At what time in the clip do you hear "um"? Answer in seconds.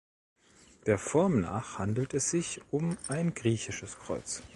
2.71-2.97